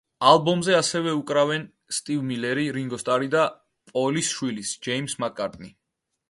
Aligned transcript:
ალბომზე 0.27 0.75
ასევე 0.77 1.11
უკრავენ 1.17 1.67
სტივ 1.97 2.23
მილერი, 2.29 2.65
რინგო 2.79 3.01
სტარი 3.03 3.29
და 3.37 3.45
პოლის 3.93 4.33
შვილიც, 4.39 4.73
ჯეიმზ 4.89 5.17
მაკ-კარტნი. 5.27 5.73